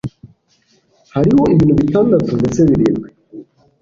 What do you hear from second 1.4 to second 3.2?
ibintu bitandatu ndetse birindwi